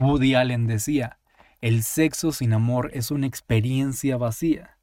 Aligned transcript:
Woody 0.00 0.36
Allen 0.36 0.68
decía, 0.68 1.18
el 1.60 1.82
sexo 1.82 2.30
sin 2.30 2.52
amor 2.52 2.90
es 2.94 3.10
una 3.10 3.26
experiencia 3.26 4.16
vacía, 4.16 4.78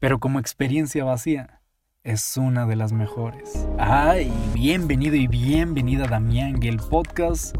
pero 0.00 0.18
como 0.18 0.40
experiencia 0.40 1.04
vacía 1.04 1.60
es 2.02 2.36
una 2.36 2.66
de 2.66 2.74
las 2.74 2.92
mejores. 2.92 3.68
Ay, 3.78 4.32
bienvenido 4.54 5.14
y 5.14 5.28
bienvenida 5.28 6.08
Damián 6.08 6.60
y 6.60 6.66
el 6.66 6.78
podcast. 6.78 7.54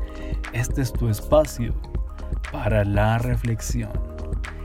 Este 0.52 0.82
es 0.82 0.92
tu 0.92 1.08
espacio 1.08 1.72
para 2.50 2.84
la 2.84 3.18
reflexión. 3.18 3.92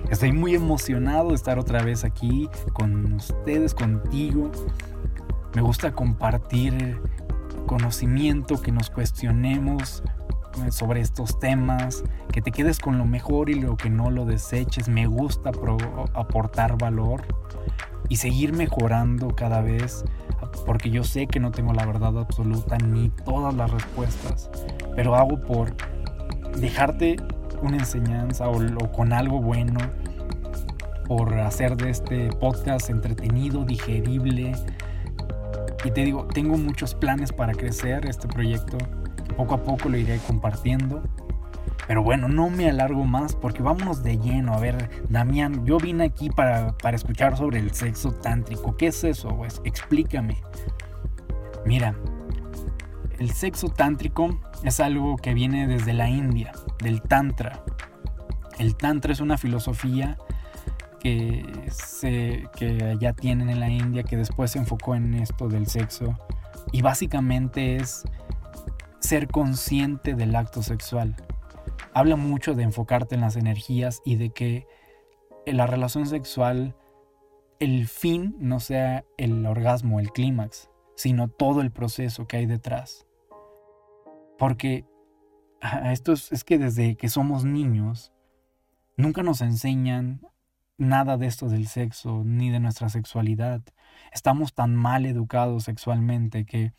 Estoy 0.10 0.32
muy 0.32 0.56
emocionado 0.56 1.30
de 1.30 1.36
estar 1.36 1.60
otra 1.60 1.84
vez 1.84 2.04
aquí 2.04 2.50
con 2.74 3.14
ustedes, 3.14 3.76
contigo. 3.76 4.52
Me 5.54 5.62
gusta 5.62 5.92
compartir 5.92 7.00
conocimiento, 7.68 8.60
que 8.60 8.72
nos 8.72 8.90
cuestionemos 8.90 10.02
sobre 10.70 11.02
estos 11.02 11.40
temas, 11.40 12.04
que 12.32 12.42
te 12.42 12.52
quedes 12.52 12.80
con 12.80 12.98
lo 12.98 13.06
mejor 13.06 13.50
y 13.50 13.56
lo 13.56 13.78
que 13.78 13.90
no 13.90 14.12
lo 14.12 14.26
deseches. 14.26 14.88
Me 14.88 15.08
gusta 15.08 15.52
aportar 16.14 16.78
valor 16.78 17.24
y 18.10 18.18
seguir 18.18 18.54
mejorando 18.54 19.30
cada 19.36 19.62
vez, 19.62 20.04
porque 20.66 20.90
yo 20.90 21.04
sé 21.04 21.28
que 21.28 21.40
no 21.40 21.52
tengo 21.52 21.74
la 21.74 21.86
verdad 21.86 22.18
absoluta 22.20 22.78
ni 22.78 23.10
todas 23.10 23.54
las 23.54 23.72
respuestas, 23.72 24.50
pero 24.96 25.16
hago 25.16 25.42
por 25.42 25.74
dejarte 26.58 27.18
una 27.62 27.78
enseñanza 27.78 28.50
o, 28.50 28.58
o 28.58 28.92
con 28.92 29.14
algo 29.14 29.42
bueno, 29.42 29.80
por 31.08 31.34
hacer 31.40 31.76
de 31.78 31.90
este 31.90 32.30
podcast 32.30 32.90
entretenido, 32.90 33.66
digerible. 33.66 34.54
Y 35.86 35.92
te 35.92 36.04
digo, 36.06 36.26
tengo 36.26 36.58
muchos 36.58 36.96
planes 36.96 37.32
para 37.32 37.54
crecer 37.54 38.06
este 38.06 38.28
proyecto. 38.28 38.78
Poco 39.36 39.56
a 39.56 39.64
poco 39.64 39.90
lo 39.90 39.98
iré 39.98 40.18
compartiendo. 40.20 41.04
Pero 41.88 42.02
bueno, 42.02 42.30
no 42.30 42.50
me 42.50 42.70
alargo 42.70 43.04
más 43.04 43.36
porque 43.36 43.62
vámonos 43.62 44.04
de 44.04 44.18
lleno. 44.18 44.54
A 44.54 44.60
ver, 44.60 44.90
Damián, 45.10 45.66
yo 45.66 45.78
vine 45.78 46.06
aquí 46.06 46.30
para, 46.30 46.78
para 46.78 46.96
escuchar 46.96 47.36
sobre 47.38 47.60
el 47.60 47.74
sexo 47.74 48.12
tántrico. 48.12 48.78
¿Qué 48.78 48.88
es 48.88 49.04
eso? 49.04 49.36
Pues 49.36 49.62
explícame. 49.66 50.38
Mira, 51.66 51.96
el 53.20 53.32
sexo 53.32 53.70
tántrico 53.70 54.40
es 54.64 54.80
algo 54.80 55.18
que 55.18 55.34
viene 55.34 55.68
desde 55.68 55.94
la 55.94 56.10
India, 56.10 56.52
del 56.82 57.02
Tantra. 57.02 57.64
El 58.60 58.76
Tantra 58.76 59.14
es 59.14 59.20
una 59.20 59.38
filosofía 59.38 60.18
que, 61.00 61.46
que 62.56 62.98
ya 63.00 63.14
tienen 63.14 63.50
en 63.50 63.60
la 63.60 63.70
India, 63.70 64.04
que 64.04 64.18
después 64.18 64.52
se 64.52 64.60
enfocó 64.60 64.96
en 64.96 65.14
esto 65.16 65.48
del 65.48 65.68
sexo. 65.68 66.18
Y 66.72 66.82
básicamente 66.82 67.76
es 67.76 68.04
ser 69.04 69.28
consciente 69.28 70.16
del 70.16 70.36
acto 70.36 70.64
sexual 70.64 71.16
habla 71.94 72.16
mucho 72.16 72.56
de 72.56 72.64
enfocarte 72.64 73.16
en 73.16 73.22
las 73.22 73.36
energías 73.36 74.02
y 74.04 74.16
de 74.16 74.32
que 74.32 74.68
en 75.46 75.58
la 75.58 75.68
relación 75.68 76.08
sexual 76.08 76.76
el 77.60 77.88
fin 77.88 78.36
no 78.40 78.60
sea 78.60 79.06
el 79.18 79.46
orgasmo, 79.46 80.00
el 80.00 80.12
clímax, 80.12 80.70
sino 80.96 81.28
todo 81.28 81.62
el 81.62 81.72
proceso 81.72 82.28
que 82.28 82.38
hay 82.38 82.46
detrás. 82.46 83.08
Porque 84.38 84.86
esto 85.86 86.14
es, 86.14 86.32
es, 86.32 86.44
que 86.44 86.58
desde 86.58 86.96
que 86.96 87.10
somos 87.10 87.46
niños 87.46 88.12
nunca 88.98 89.24
nos 89.24 89.42
enseñan 89.42 90.22
nada 90.78 91.18
de 91.18 91.28
esto 91.28 91.48
del 91.48 91.68
sexo 91.68 92.24
ni 92.26 92.50
de 92.50 92.60
nuestra 92.60 92.90
sexualidad. 92.90 93.62
Estamos 94.12 94.54
tan 94.54 94.76
mal 94.76 95.06
educados 95.06 95.64
sexualmente 95.64 96.46
que, 96.46 96.74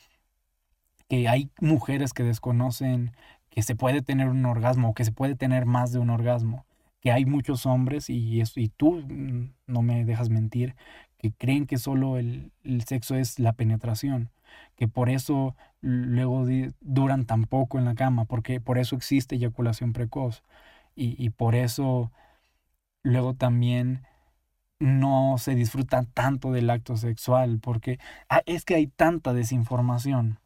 que 1.15 1.29
hay 1.29 1.48
mujeres 1.61 2.12
que 2.12 2.25
desconocen 2.25 3.12
que 3.48 3.62
se 3.62 3.77
puede 3.77 4.03
tener 4.03 4.29
un 4.29 4.45
orgasmo, 4.47 4.95
que 4.95 5.05
se 5.05 5.12
puede 5.12 5.37
tener 5.37 5.65
más 5.65 5.93
de 5.93 6.01
un 6.01 6.11
orgasmo, 6.11 6.67
que 7.01 7.12
hay 7.12 7.25
muchos 7.25 7.67
hombres, 7.67 8.11
y, 8.11 8.43
y 8.56 8.69
tú 8.71 8.97
mm, 8.97 9.55
no 9.69 9.83
me 9.83 10.05
dejas 10.05 10.29
mentir, 10.29 10.75
que 11.19 11.31
creen 11.31 11.67
que 11.67 11.79
solo 11.79 12.19
el, 12.19 12.51
sexo 12.84 13.15
es 13.15 13.38
la 13.38 13.53
penetración, 13.53 14.31
que 14.75 14.88
por 14.88 15.09
eso 15.09 15.55
luego 15.81 16.47
duran 16.81 17.27
tan 17.27 17.44
poco 17.44 17.78
en 17.78 17.84
la 17.84 17.94
cama, 17.94 18.25
porque 18.25 18.61
por 18.61 18.78
eso 18.78 18.97
existe 18.97 19.37
eyaculación 19.37 19.93
precoz, 19.93 20.43
y, 20.97 21.15
y 21.25 21.31
por 21.31 21.55
eso 21.55 22.11
luego 23.05 23.34
también 23.34 24.03
no 24.81 25.37
se 25.38 25.55
disfruta 25.55 26.03
tanto 26.12 26.50
del 26.50 26.71
acto 26.71 26.97
sexual, 26.97 27.61
porque 27.61 28.00
ah, 28.28 28.43
es 28.47 28.65
que 28.65 28.75
hay 28.75 28.88
tanta 28.88 29.33
desinformación 29.33 30.41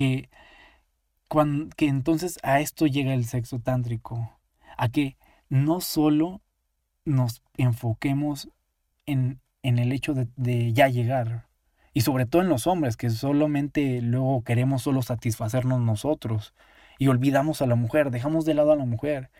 que 0.00 0.30
que 1.76 1.86
entonces 1.86 2.38
a 2.42 2.60
esto 2.60 2.86
llega 2.86 3.12
el 3.12 3.26
sexo 3.26 3.60
tántrico, 3.60 4.38
a 4.78 4.88
que 4.88 5.18
no 5.50 5.82
solo 5.82 6.40
nos 7.04 7.42
enfoquemos 7.58 8.48
en, 9.04 9.40
en 9.62 9.78
el 9.78 9.92
hecho 9.92 10.14
de, 10.14 10.26
de, 10.36 10.72
ya 10.72 10.88
llegar, 10.88 11.46
y 11.92 12.00
sobre 12.00 12.24
todo 12.24 12.40
en 12.40 12.48
los 12.48 12.66
hombres, 12.66 12.96
que 12.96 13.10
solamente 13.10 14.00
luego 14.00 14.42
queremos 14.42 14.82
solo 14.82 15.02
satisfacernos 15.02 15.80
nosotros 15.80 16.54
y 16.98 17.08
olvidamos 17.08 17.60
a 17.60 17.66
la 17.66 17.74
mujer, 17.74 18.10
dejamos 18.10 18.44
de 18.46 18.54
lado 18.54 18.72
a 18.72 18.76
la 18.76 18.86
mujer. 18.86 19.30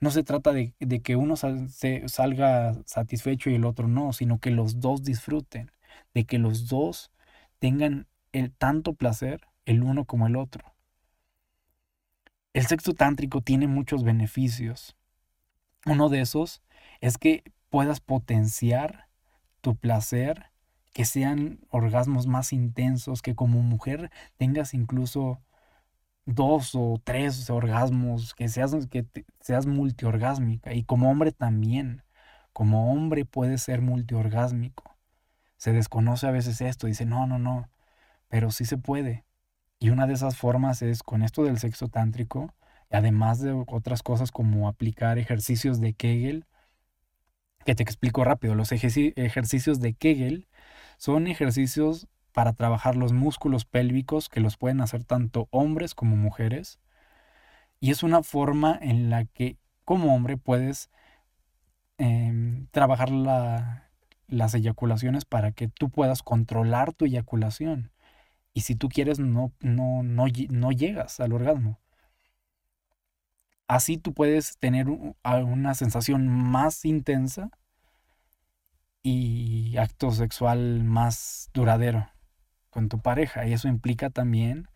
No 0.00 0.10
se 0.10 0.22
trata 0.22 0.52
de, 0.52 0.74
de 0.80 1.00
que 1.00 1.16
uno 1.16 1.34
se 1.36 2.08
salga 2.08 2.74
satisfecho 2.86 3.50
y 3.50 3.56
el 3.56 3.64
otro 3.64 3.88
no, 3.88 4.12
sino 4.12 4.38
que 4.38 4.50
los 4.50 4.80
dos 4.80 5.02
disfruten, 5.02 5.72
de 6.14 6.24
que 6.24 6.38
los 6.38 6.68
dos 6.68 7.10
tengan 7.58 8.06
el 8.32 8.52
tanto 8.52 8.94
placer 8.94 9.40
el 9.66 9.82
uno 9.82 10.04
como 10.04 10.26
el 10.26 10.36
otro. 10.36 10.74
El 12.52 12.66
sexo 12.66 12.92
tántrico 12.94 13.40
tiene 13.40 13.66
muchos 13.66 14.04
beneficios. 14.04 14.96
Uno 15.86 16.08
de 16.08 16.20
esos 16.20 16.62
es 17.00 17.18
que 17.18 17.42
puedas 17.68 18.00
potenciar 18.00 19.08
tu 19.60 19.74
placer, 19.76 20.50
que 20.92 21.04
sean 21.04 21.58
orgasmos 21.70 22.26
más 22.26 22.52
intensos, 22.52 23.22
que 23.22 23.34
como 23.34 23.60
mujer 23.62 24.10
tengas 24.36 24.74
incluso 24.74 25.40
dos 26.26 26.74
o 26.74 27.00
tres 27.02 27.50
orgasmos, 27.50 28.34
que 28.34 28.48
seas, 28.48 28.74
que 28.86 29.06
seas 29.40 29.66
multiorgásmica. 29.66 30.72
Y 30.74 30.84
como 30.84 31.10
hombre 31.10 31.32
también, 31.32 32.04
como 32.52 32.92
hombre 32.92 33.24
puedes 33.24 33.62
ser 33.62 33.82
multiorgásmico. 33.82 34.96
Se 35.56 35.72
desconoce 35.72 36.26
a 36.26 36.30
veces 36.30 36.60
esto, 36.60 36.86
dice, 36.86 37.04
no, 37.04 37.26
no, 37.26 37.38
no, 37.38 37.68
pero 38.28 38.50
sí 38.50 38.64
se 38.64 38.78
puede. 38.78 39.24
Y 39.84 39.90
una 39.90 40.06
de 40.06 40.14
esas 40.14 40.38
formas 40.38 40.80
es 40.80 41.02
con 41.02 41.22
esto 41.22 41.44
del 41.44 41.58
sexo 41.58 41.88
tántrico, 41.88 42.54
además 42.90 43.40
de 43.40 43.52
otras 43.52 44.02
cosas 44.02 44.32
como 44.32 44.66
aplicar 44.66 45.18
ejercicios 45.18 45.78
de 45.78 45.92
Kegel, 45.92 46.46
que 47.66 47.74
te 47.74 47.82
explico 47.82 48.24
rápido. 48.24 48.54
Los 48.54 48.72
ejercicios 48.72 49.80
de 49.80 49.92
Kegel 49.92 50.48
son 50.96 51.26
ejercicios 51.26 52.08
para 52.32 52.54
trabajar 52.54 52.96
los 52.96 53.12
músculos 53.12 53.66
pélvicos 53.66 54.30
que 54.30 54.40
los 54.40 54.56
pueden 54.56 54.80
hacer 54.80 55.04
tanto 55.04 55.48
hombres 55.50 55.94
como 55.94 56.16
mujeres. 56.16 56.80
Y 57.78 57.90
es 57.90 58.02
una 58.02 58.22
forma 58.22 58.78
en 58.80 59.10
la 59.10 59.26
que 59.26 59.58
como 59.84 60.14
hombre 60.14 60.38
puedes 60.38 60.88
em, 61.98 62.68
trabajar 62.70 63.10
las 63.10 64.54
eyaculaciones 64.54 65.26
para 65.26 65.52
que 65.52 65.68
tú 65.68 65.90
puedas 65.90 66.22
controlar 66.22 66.94
tu 66.94 67.04
eyaculación. 67.04 67.90
Y 68.54 68.60
si 68.60 68.76
tú 68.76 68.88
quieres, 68.88 69.18
no, 69.18 69.52
no, 69.60 70.02
no, 70.04 70.26
no 70.50 70.72
llegas 70.72 71.18
al 71.18 71.32
orgasmo. 71.32 71.80
Así 73.66 73.98
tú 73.98 74.14
puedes 74.14 74.56
tener 74.58 74.88
una 74.88 75.74
sensación 75.74 76.28
más 76.28 76.84
intensa 76.84 77.50
y 79.02 79.76
acto 79.76 80.12
sexual 80.12 80.84
más 80.84 81.50
duradero 81.52 82.08
con 82.70 82.88
tu 82.88 83.00
pareja. 83.00 83.46
Y 83.46 83.52
eso 83.52 83.66
implica 83.68 84.10
también 84.10 84.68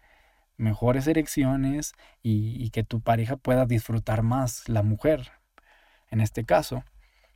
mejores 0.56 1.06
erecciones 1.06 1.92
y, 2.22 2.62
y, 2.62 2.70
que 2.70 2.82
tu 2.82 3.00
pareja 3.00 3.36
pueda 3.36 3.64
disfrutar 3.64 4.22
más, 4.24 4.68
la 4.68 4.82
mujer, 4.82 5.30
en 6.10 6.20
este 6.20 6.44
caso, 6.44 6.82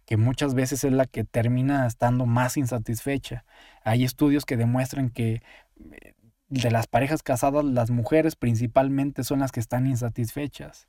que 0.07 0.17
muchas 0.17 0.55
veces 0.55 0.83
es 0.85 0.93
la 0.93 1.07
que 1.07 1.25
termina 1.25 1.87
estando 1.87 2.27
más 2.27 2.57
insatisfecha. 2.57 3.45
Hay 3.85 4.05
estudios 4.05 4.45
que 4.45 4.57
demuestran 4.57 5.11
que 5.11 5.43
eh, 5.93 6.15
de 6.53 6.71
las 6.71 6.87
parejas 6.87 7.23
casadas, 7.23 7.65
las 7.65 7.91
mujeres 7.91 8.37
principalmente 8.37 9.25
son 9.25 9.41
las 9.41 9.53
que 9.53 9.61
están 9.61 9.87
insatisfechas. 9.87 10.87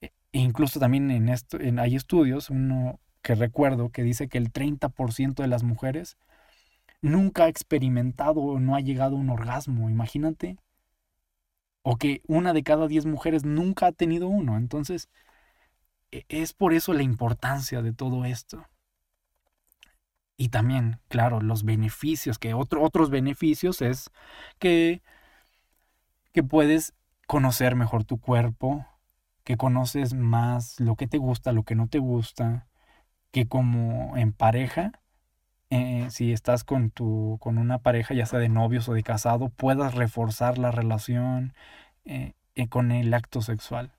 E 0.00 0.12
incluso 0.32 0.80
también 0.80 1.10
en 1.10 1.28
esto, 1.28 1.60
en, 1.60 1.78
hay 1.78 1.96
estudios, 1.96 2.50
uno 2.50 3.00
que 3.22 3.34
recuerdo, 3.34 3.90
que 3.90 4.02
dice 4.02 4.28
que 4.28 4.38
el 4.38 4.52
30% 4.52 5.42
de 5.42 5.48
las 5.48 5.62
mujeres 5.62 6.16
nunca 7.02 7.44
ha 7.44 7.48
experimentado 7.48 8.40
o 8.40 8.60
no 8.60 8.76
ha 8.76 8.80
llegado 8.80 9.16
a 9.16 9.20
un 9.20 9.30
orgasmo, 9.30 9.90
imagínate. 9.90 10.56
O 11.82 11.96
que 11.96 12.22
una 12.26 12.52
de 12.52 12.62
cada 12.62 12.88
10 12.88 13.06
mujeres 13.06 13.44
nunca 13.44 13.86
ha 13.86 13.92
tenido 13.92 14.28
uno. 14.28 14.56
Entonces, 14.56 15.08
e, 16.12 16.24
es 16.28 16.52
por 16.54 16.72
eso 16.74 16.92
la 16.94 17.02
importancia 17.02 17.82
de 17.82 17.92
todo 17.92 18.24
esto. 18.24 18.66
Y 20.40 20.50
también, 20.50 21.00
claro, 21.08 21.40
los 21.40 21.64
beneficios, 21.64 22.38
que 22.38 22.54
otro, 22.54 22.82
otros 22.82 23.10
beneficios 23.10 23.82
es 23.82 24.10
que, 24.60 25.02
que 26.32 26.44
puedes 26.44 26.94
conocer 27.26 27.74
mejor 27.74 28.04
tu 28.04 28.20
cuerpo, 28.20 28.86
que 29.42 29.56
conoces 29.56 30.14
más 30.14 30.78
lo 30.78 30.94
que 30.94 31.08
te 31.08 31.18
gusta, 31.18 31.52
lo 31.52 31.64
que 31.64 31.74
no 31.74 31.88
te 31.88 31.98
gusta, 31.98 32.68
que 33.32 33.48
como 33.48 34.16
en 34.16 34.32
pareja, 34.32 34.92
eh, 35.70 36.06
si 36.10 36.32
estás 36.32 36.62
con, 36.62 36.90
tu, 36.90 37.38
con 37.40 37.58
una 37.58 37.78
pareja, 37.80 38.14
ya 38.14 38.24
sea 38.24 38.38
de 38.38 38.48
novios 38.48 38.88
o 38.88 38.94
de 38.94 39.02
casado, 39.02 39.48
puedas 39.50 39.94
reforzar 39.94 40.56
la 40.56 40.70
relación 40.70 41.52
eh, 42.04 42.34
eh, 42.54 42.68
con 42.68 42.92
el 42.92 43.12
acto 43.12 43.42
sexual. 43.42 43.92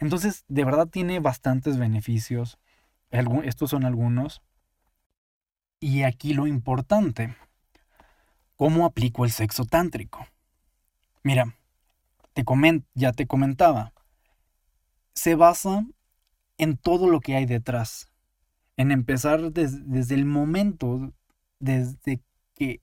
Entonces, 0.00 0.44
de 0.48 0.64
verdad 0.64 0.86
tiene 0.86 1.18
bastantes 1.20 1.76
beneficios. 1.76 2.58
Estos 3.10 3.70
son 3.70 3.84
algunos. 3.84 4.42
Y 5.82 6.04
aquí 6.04 6.32
lo 6.32 6.46
importante, 6.46 7.34
¿cómo 8.54 8.86
aplico 8.86 9.24
el 9.24 9.32
sexo 9.32 9.64
tántrico? 9.64 10.24
Mira, 11.24 11.56
te 12.34 12.44
coment, 12.44 12.86
ya 12.94 13.10
te 13.10 13.26
comentaba, 13.26 13.92
se 15.12 15.34
basa 15.34 15.84
en 16.56 16.76
todo 16.76 17.08
lo 17.08 17.18
que 17.18 17.34
hay 17.34 17.46
detrás, 17.46 18.12
en 18.76 18.92
empezar 18.92 19.50
desde 19.50 20.14
el 20.14 20.24
momento, 20.24 21.12
desde 21.58 22.20
que 22.54 22.80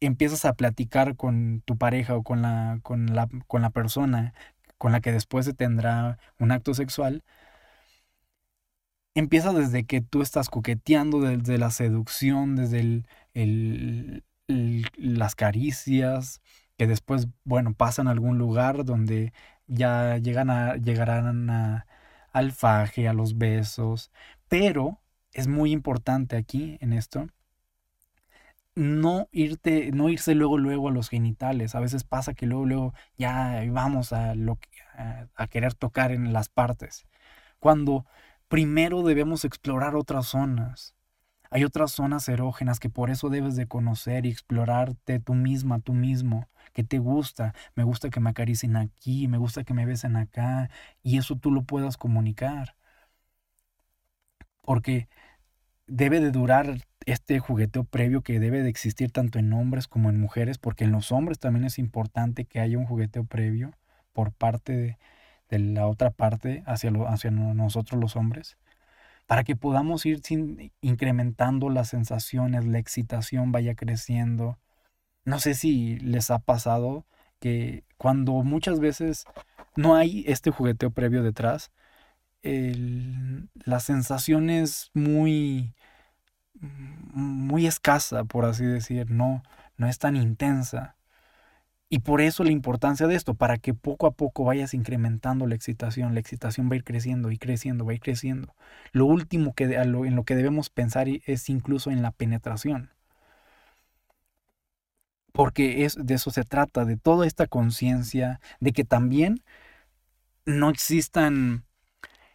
empiezas 0.00 0.44
a 0.44 0.52
platicar 0.52 1.16
con 1.16 1.62
tu 1.64 1.78
pareja 1.78 2.16
o 2.16 2.22
con 2.22 2.42
la, 2.42 2.80
con 2.82 3.14
la, 3.14 3.30
con 3.46 3.62
la 3.62 3.70
persona 3.70 4.34
con 4.76 4.92
la 4.92 5.00
que 5.00 5.12
después 5.12 5.46
se 5.46 5.54
tendrá 5.54 6.18
un 6.38 6.50
acto 6.50 6.74
sexual, 6.74 7.24
empieza 9.14 9.52
desde 9.52 9.84
que 9.84 10.00
tú 10.00 10.22
estás 10.22 10.48
coqueteando, 10.50 11.20
desde 11.20 11.58
la 11.58 11.70
seducción, 11.70 12.56
desde 12.56 13.04
el, 13.34 14.24
las 14.96 15.34
caricias, 15.34 16.40
que 16.76 16.86
después, 16.86 17.28
bueno, 17.44 17.74
pasan 17.74 18.08
a 18.08 18.12
algún 18.12 18.38
lugar 18.38 18.84
donde 18.84 19.32
ya 19.66 20.18
llegan 20.18 20.50
a, 20.50 20.76
llegarán 20.76 21.50
a, 21.50 21.86
al 22.32 22.52
faje, 22.52 23.08
a 23.08 23.12
los 23.14 23.38
besos, 23.38 24.10
pero 24.48 25.00
es 25.32 25.48
muy 25.48 25.72
importante 25.72 26.36
aquí 26.36 26.78
en 26.80 26.92
esto 26.92 27.28
no 28.74 29.28
irte, 29.32 29.90
no 29.92 30.08
irse 30.08 30.34
luego 30.34 30.58
luego 30.58 30.88
a 30.88 30.92
los 30.92 31.08
genitales. 31.08 31.74
A 31.74 31.80
veces 31.80 32.04
pasa 32.04 32.34
que 32.34 32.46
luego 32.46 32.66
luego 32.66 32.94
ya 33.18 33.62
vamos 33.70 34.12
a 34.12 34.34
lo 34.34 34.58
a, 34.94 35.46
querer 35.48 35.74
tocar 35.74 36.12
en 36.12 36.32
las 36.32 36.48
partes. 36.48 37.06
Cuando 37.60 38.06
primero 38.52 39.02
debemos 39.02 39.46
explorar 39.46 39.96
otras 39.96 40.26
zonas. 40.26 40.94
Hay 41.50 41.64
otras 41.64 41.90
zonas 41.92 42.28
erógenas 42.28 42.80
que 42.80 42.90
por 42.90 43.08
eso 43.08 43.30
debes 43.30 43.56
de 43.56 43.66
conocer 43.66 44.26
y 44.26 44.30
explorarte 44.30 45.20
tú 45.20 45.32
misma, 45.34 45.80
tú 45.80 45.94
mismo. 45.94 46.50
que 46.74 46.84
te 46.84 46.98
gusta? 46.98 47.54
Me 47.76 47.82
gusta 47.82 48.10
que 48.10 48.20
me 48.20 48.28
acaricien 48.30 48.76
aquí, 48.76 49.26
me 49.26 49.38
gusta 49.38 49.64
que 49.64 49.72
me 49.72 49.86
besen 49.86 50.16
acá. 50.16 50.68
Y 51.02 51.16
eso 51.16 51.36
tú 51.36 51.50
lo 51.50 51.62
puedas 51.62 51.96
comunicar. 51.96 52.76
Porque 54.60 55.08
debe 55.86 56.20
de 56.20 56.30
durar 56.30 56.78
este 57.06 57.38
jugueteo 57.40 57.84
previo 57.84 58.22
que 58.22 58.38
debe 58.40 58.62
de 58.62 58.68
existir 58.70 59.12
tanto 59.12 59.38
en 59.38 59.52
hombres 59.54 59.88
como 59.88 60.10
en 60.10 60.20
mujeres, 60.20 60.58
porque 60.58 60.84
en 60.84 60.92
los 60.92 61.10
hombres 61.12 61.38
también 61.38 61.64
es 61.64 61.78
importante 61.78 62.44
que 62.44 62.60
haya 62.60 62.78
un 62.78 62.86
jugueteo 62.86 63.24
previo 63.24 63.72
por 64.12 64.32
parte 64.32 64.72
de, 64.76 64.98
la 65.58 65.86
otra 65.86 66.10
parte 66.10 66.62
hacia, 66.66 66.90
hacia 67.08 67.30
nosotros 67.30 68.00
los 68.00 68.16
hombres, 68.16 68.56
para 69.26 69.44
que 69.44 69.56
podamos 69.56 70.04
ir 70.06 70.20
incrementando 70.80 71.70
las 71.70 71.88
sensaciones, 71.88 72.64
la 72.66 72.78
excitación 72.78 73.52
vaya 73.52 73.74
creciendo. 73.74 74.58
No 75.24 75.38
sé 75.40 75.54
si 75.54 75.98
les 75.98 76.30
ha 76.30 76.38
pasado 76.38 77.06
que 77.38 77.84
cuando 77.96 78.32
muchas 78.42 78.80
veces 78.80 79.24
no 79.76 79.94
hay 79.94 80.24
este 80.26 80.50
jugueteo 80.50 80.90
previo 80.90 81.22
detrás, 81.22 81.70
la 82.42 83.80
sensación 83.80 84.50
es 84.50 84.90
muy 84.94 85.74
muy 86.60 87.66
escasa, 87.66 88.24
por 88.24 88.44
así 88.44 88.64
decir, 88.64 89.10
no, 89.10 89.42
no 89.76 89.88
es 89.88 89.98
tan 89.98 90.16
intensa. 90.16 90.96
Y 91.92 91.98
por 91.98 92.22
eso 92.22 92.42
la 92.42 92.52
importancia 92.52 93.06
de 93.06 93.14
esto, 93.14 93.34
para 93.34 93.58
que 93.58 93.74
poco 93.74 94.06
a 94.06 94.12
poco 94.12 94.44
vayas 94.44 94.72
incrementando 94.72 95.46
la 95.46 95.54
excitación, 95.54 96.14
la 96.14 96.20
excitación 96.20 96.70
va 96.70 96.72
a 96.72 96.76
ir 96.76 96.84
creciendo 96.84 97.30
y 97.30 97.36
creciendo, 97.36 97.84
va 97.84 97.92
a 97.92 97.94
ir 97.94 98.00
creciendo. 98.00 98.54
Lo 98.92 99.04
último 99.04 99.52
que, 99.52 99.64
en 99.64 100.16
lo 100.16 100.24
que 100.24 100.34
debemos 100.34 100.70
pensar 100.70 101.06
es 101.06 101.50
incluso 101.50 101.90
en 101.90 102.00
la 102.00 102.10
penetración. 102.10 102.88
Porque 105.32 105.84
es, 105.84 105.98
de 106.02 106.14
eso 106.14 106.30
se 106.30 106.44
trata, 106.44 106.86
de 106.86 106.96
toda 106.96 107.26
esta 107.26 107.46
conciencia, 107.46 108.40
de 108.58 108.72
que 108.72 108.84
también 108.84 109.44
no 110.46 110.70
existan 110.70 111.66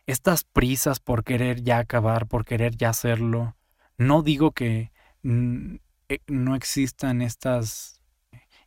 estas 0.06 0.44
prisas 0.44 1.00
por 1.00 1.24
querer 1.24 1.64
ya 1.64 1.80
acabar, 1.80 2.28
por 2.28 2.46
querer 2.46 2.78
ya 2.78 2.90
hacerlo, 2.90 3.56
no 3.98 4.22
digo 4.22 4.52
que 4.52 4.92
eh, 5.24 6.20
no 6.28 6.56
existan 6.56 7.24
estos 7.24 7.97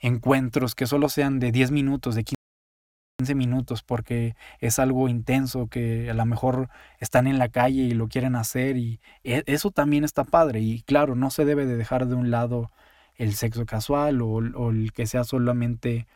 encuentros 0.00 0.74
que 0.74 0.86
solo 0.86 1.08
sean 1.08 1.38
de 1.40 1.52
10 1.52 1.70
minutos, 1.70 2.14
de 2.14 2.24
15 2.24 3.34
minutos, 3.34 3.82
porque 3.82 4.34
es 4.60 4.78
algo 4.78 5.08
intenso 5.08 5.68
que 5.68 6.10
a 6.10 6.14
lo 6.14 6.26
mejor 6.26 6.68
están 6.98 7.26
en 7.26 7.38
la 7.38 7.48
calle 7.48 7.82
y 7.82 7.92
lo 7.92 8.08
quieren 8.08 8.34
hacer 8.36 8.76
y 8.76 9.00
e, 9.24 9.42
eso 9.46 9.70
también 9.70 10.04
está 10.04 10.24
padre 10.24 10.60
y 10.60 10.82
claro, 10.82 11.14
no 11.14 11.30
se 11.30 11.44
debe 11.44 11.66
de 11.66 11.76
dejar 11.76 12.06
de 12.06 12.14
un 12.14 12.30
lado 12.30 12.70
el 13.16 13.34
sexo 13.34 13.66
casual 13.66 14.22
o, 14.22 14.40
el 14.70 14.92
que 14.92 15.06
sea 15.06 15.24
solamente 15.24 16.06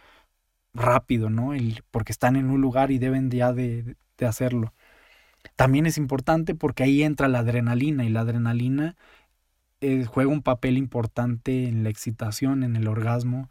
rápido, 0.74 1.30
¿no? 1.30 1.54
El, 1.54 1.84
porque 1.90 2.12
están 2.12 2.36
en 2.36 2.50
un 2.50 2.60
lugar 2.60 2.90
y 2.90 2.98
deben 2.98 3.30
ya 3.30 3.52
de 3.52 3.96
hacerlo. 4.20 4.72
También 5.56 5.86
es 5.86 5.98
importante 5.98 6.54
porque 6.54 6.84
ahí 6.84 7.02
entra 7.02 7.28
la 7.28 7.40
adrenalina 7.40 8.04
y 8.04 8.08
la 8.08 8.20
adrenalina 8.20 8.96
eh, 9.80 10.06
juega 10.06 10.30
un 10.32 10.42
papel 10.42 10.78
importante 10.78 11.68
en 11.68 11.84
la 11.84 11.90
excitación, 11.90 12.64
en 12.64 12.76
el 12.76 12.88
orgasmo. 12.88 13.50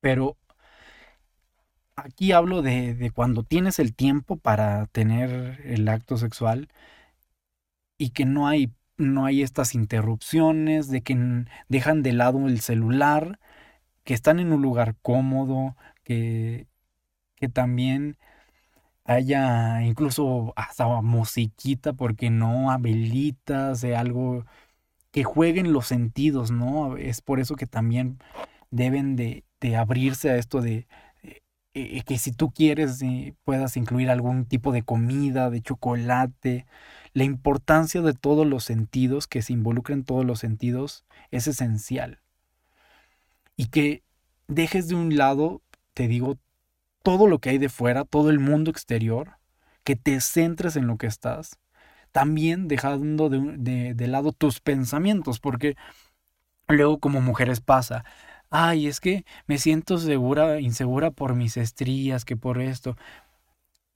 Pero 0.00 0.36
aquí 1.96 2.32
hablo 2.32 2.62
de, 2.62 2.94
de, 2.94 3.10
cuando 3.10 3.42
tienes 3.42 3.78
el 3.78 3.94
tiempo 3.94 4.36
para 4.36 4.86
tener 4.86 5.60
el 5.64 5.88
acto 5.88 6.16
sexual 6.16 6.68
y 7.98 8.10
que 8.10 8.24
no 8.24 8.46
hay, 8.48 8.72
no 8.96 9.26
hay 9.26 9.42
estas 9.42 9.74
interrupciones, 9.74 10.88
de 10.88 11.02
que 11.02 11.44
dejan 11.68 12.02
de 12.02 12.12
lado 12.12 12.46
el 12.46 12.60
celular, 12.60 13.40
que 14.04 14.14
están 14.14 14.40
en 14.40 14.52
un 14.52 14.62
lugar 14.62 14.96
cómodo, 15.02 15.76
que, 16.04 16.68
que 17.36 17.48
también 17.48 18.18
haya 19.04 19.82
incluso 19.82 20.52
hasta 20.56 20.86
musiquita, 21.02 21.92
porque 21.94 22.30
no, 22.30 22.70
a 22.70 22.78
velitas, 22.78 23.80
de 23.80 23.96
algo 23.96 24.44
que 25.12 25.24
jueguen 25.24 25.72
los 25.72 25.86
sentidos, 25.86 26.50
¿no? 26.50 26.96
Es 26.98 27.22
por 27.22 27.40
eso 27.40 27.56
que 27.56 27.66
también 27.66 28.18
deben 28.70 29.16
de, 29.16 29.44
abrirse 29.76 30.30
a 30.30 30.36
esto 30.36 30.60
de 30.60 30.86
eh, 31.22 31.40
eh, 31.74 32.02
que 32.04 32.18
si 32.18 32.32
tú 32.32 32.50
quieres 32.50 33.02
eh, 33.02 33.34
puedas 33.44 33.76
incluir 33.76 34.10
algún 34.10 34.46
tipo 34.46 34.72
de 34.72 34.82
comida, 34.82 35.50
de 35.50 35.62
chocolate. 35.62 36.66
La 37.14 37.24
importancia 37.24 38.02
de 38.02 38.14
todos 38.14 38.46
los 38.46 38.64
sentidos, 38.64 39.26
que 39.26 39.42
se 39.42 39.52
involucren 39.52 40.04
todos 40.04 40.24
los 40.24 40.40
sentidos, 40.40 41.04
es 41.30 41.46
esencial. 41.46 42.20
Y 43.56 43.66
que 43.66 44.02
dejes 44.46 44.88
de 44.88 44.94
un 44.94 45.16
lado, 45.16 45.62
te 45.94 46.08
digo, 46.08 46.38
todo 47.02 47.26
lo 47.26 47.38
que 47.38 47.50
hay 47.50 47.58
de 47.58 47.68
fuera, 47.68 48.04
todo 48.04 48.30
el 48.30 48.38
mundo 48.38 48.70
exterior, 48.70 49.38
que 49.84 49.96
te 49.96 50.20
centres 50.20 50.76
en 50.76 50.86
lo 50.86 50.98
que 50.98 51.06
estás, 51.06 51.58
también 52.12 52.68
dejando 52.68 53.28
de, 53.28 53.94
de, 53.94 54.06
lado 54.06 54.32
tus 54.32 54.60
pensamientos, 54.60 55.40
porque 55.40 55.76
luego 56.68 56.98
como 56.98 57.20
mujeres 57.20 57.60
pasa, 57.60 58.04
ay, 58.50 58.86
es 58.86 59.00
que 59.00 59.24
me 59.46 59.58
siento 59.58 59.98
segura, 59.98 60.60
insegura 60.60 61.10
por 61.10 61.34
mis 61.34 61.56
estrías, 61.56 62.24
que 62.24 62.36
por 62.36 62.60
esto. 62.60 62.96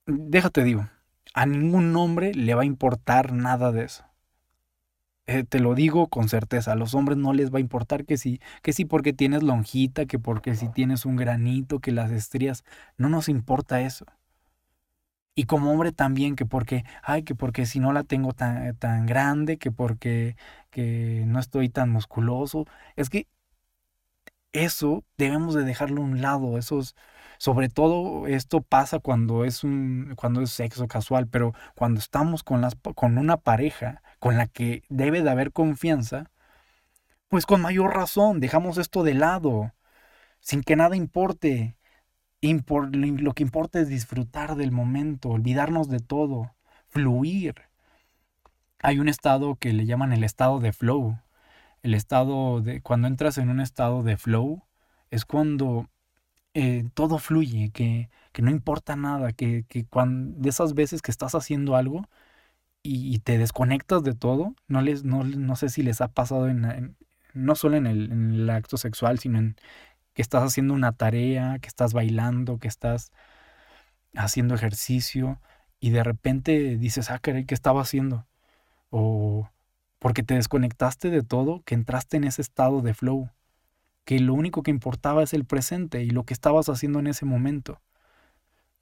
Déjate 0.06 0.64
digo, 0.64 0.88
a 1.34 1.46
ningún 1.46 1.94
hombre 1.96 2.34
le 2.34 2.54
va 2.54 2.62
a 2.62 2.66
importar 2.66 3.32
nada 3.32 3.72
de 3.72 3.84
eso. 3.84 4.04
Eh, 5.26 5.44
te 5.44 5.60
lo 5.60 5.74
digo 5.74 6.08
con 6.08 6.28
certeza, 6.28 6.72
a 6.72 6.74
los 6.76 6.94
hombres 6.94 7.16
no 7.16 7.32
les 7.32 7.52
va 7.52 7.58
a 7.58 7.60
importar 7.60 8.04
que 8.04 8.16
sí, 8.16 8.40
que 8.60 8.72
sí 8.72 8.84
porque 8.84 9.12
tienes 9.12 9.42
lonjita, 9.44 10.06
que 10.06 10.18
porque 10.18 10.56
si 10.56 10.68
tienes 10.68 11.06
un 11.06 11.16
granito, 11.16 11.78
que 11.80 11.92
las 11.92 12.10
estrías, 12.10 12.64
no 12.98 13.08
nos 13.08 13.28
importa 13.28 13.80
eso. 13.82 14.04
Y 15.34 15.44
como 15.44 15.72
hombre 15.72 15.92
también, 15.92 16.36
que 16.36 16.44
porque, 16.44 16.84
ay, 17.02 17.22
que 17.22 17.34
porque 17.34 17.64
si 17.64 17.80
no 17.80 17.92
la 17.92 18.02
tengo 18.04 18.32
tan, 18.34 18.76
tan 18.76 19.06
grande, 19.06 19.56
que 19.58 19.70
porque 19.70 20.36
que 20.70 21.24
no 21.26 21.38
estoy 21.40 21.68
tan 21.70 21.90
musculoso, 21.90 22.66
es 22.96 23.08
que 23.10 23.26
eso 24.52 25.04
debemos 25.18 25.54
de 25.54 25.64
dejarlo 25.64 26.02
a 26.02 26.04
un 26.04 26.22
lado, 26.22 26.58
esos, 26.58 26.96
sobre 27.38 27.68
todo 27.68 28.26
esto 28.26 28.60
pasa 28.62 28.98
cuando 29.00 29.44
es 29.44 29.64
un, 29.64 30.14
cuando 30.16 30.42
es 30.42 30.50
sexo 30.50 30.88
casual, 30.88 31.28
pero 31.28 31.54
cuando 31.74 32.00
estamos 32.00 32.42
con 32.42 32.60
las, 32.60 32.76
con 32.94 33.18
una 33.18 33.36
pareja, 33.38 34.02
con 34.18 34.36
la 34.36 34.46
que 34.46 34.84
debe 34.88 35.22
de 35.22 35.30
haber 35.30 35.52
confianza, 35.52 36.30
pues 37.28 37.46
con 37.46 37.62
mayor 37.62 37.94
razón 37.94 38.40
dejamos 38.40 38.78
esto 38.78 39.02
de 39.02 39.14
lado, 39.14 39.72
sin 40.40 40.62
que 40.62 40.76
nada 40.76 40.96
importe. 40.96 41.76
lo 42.42 43.34
que 43.34 43.42
importa 43.42 43.80
es 43.80 43.88
disfrutar 43.88 44.56
del 44.56 44.72
momento, 44.72 45.30
olvidarnos 45.30 45.88
de 45.88 46.00
todo, 46.00 46.54
fluir. 46.88 47.54
Hay 48.80 48.98
un 48.98 49.08
estado 49.08 49.56
que 49.56 49.72
le 49.72 49.86
llaman 49.86 50.12
el 50.12 50.24
estado 50.24 50.60
de 50.60 50.72
flow. 50.72 51.18
El 51.82 51.94
estado 51.94 52.60
de 52.60 52.80
cuando 52.82 53.08
entras 53.08 53.38
en 53.38 53.50
un 53.50 53.60
estado 53.60 54.02
de 54.02 54.16
flow 54.16 54.64
es 55.10 55.24
cuando 55.24 55.90
eh, 56.54 56.84
todo 56.94 57.18
fluye, 57.18 57.70
que, 57.72 58.10
no 58.38 58.50
importa 58.50 58.96
nada, 58.96 59.32
que, 59.32 59.64
cuando, 59.90 60.38
de 60.40 60.50
esas 60.50 60.74
veces 60.74 61.02
que 61.02 61.10
estás 61.10 61.34
haciendo 61.34 61.76
algo 61.76 62.08
y, 62.82 63.18
te 63.20 63.38
desconectas 63.38 64.02
de 64.04 64.14
todo, 64.14 64.54
no, 64.68 64.82
les, 64.82 65.04
no, 65.04 65.24
no 65.24 65.56
sé 65.56 65.68
si 65.70 65.82
les 65.82 66.00
ha 66.00 66.08
pasado 66.08 66.48
en, 66.48 66.96
no 67.34 67.54
solo 67.54 67.76
en 67.76 67.86
el, 67.86 68.12
en 68.12 68.30
el 68.32 68.50
acto 68.50 68.76
sexual, 68.76 69.18
sino 69.18 69.38
en 69.38 69.56
que 70.14 70.22
estás 70.22 70.44
haciendo 70.44 70.74
una 70.74 70.92
tarea, 70.92 71.58
que 71.60 71.68
estás 71.68 71.94
bailando, 71.94 72.58
que 72.58 72.68
estás 72.68 73.12
haciendo 74.14 74.54
ejercicio 74.54 75.40
y 75.80 75.90
de 75.90 76.04
repente 76.04 76.76
dices, 76.76 77.10
ah, 77.10 77.18
¿qué 77.20 77.44
estaba 77.48 77.82
haciendo? 77.82 78.26
O 78.90 79.50
porque 80.02 80.24
te 80.24 80.34
desconectaste 80.34 81.10
de 81.10 81.22
todo, 81.22 81.62
que 81.64 81.76
entraste 81.76 82.16
en 82.16 82.24
ese 82.24 82.42
estado 82.42 82.82
de 82.82 82.92
flow, 82.92 83.30
que 84.04 84.18
lo 84.18 84.34
único 84.34 84.64
que 84.64 84.72
importaba 84.72 85.22
es 85.22 85.32
el 85.32 85.44
presente 85.44 86.02
y 86.02 86.10
lo 86.10 86.24
que 86.24 86.34
estabas 86.34 86.68
haciendo 86.68 86.98
en 86.98 87.06
ese 87.06 87.24
momento. 87.24 87.80